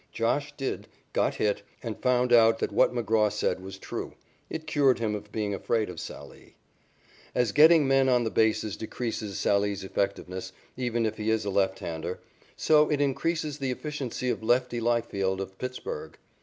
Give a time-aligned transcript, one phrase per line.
[0.11, 4.13] "Josh" did, got hit, and found out that what McGraw said was true.
[4.49, 6.55] It cured him of being afraid of Sallee.
[7.35, 11.77] As getting men on the bases decreases Sallee's effectiveness, even if he is a left
[11.77, 12.19] hander,
[12.55, 16.17] so it increases the efficiency of "Lefty" Leifield of Pittsburg.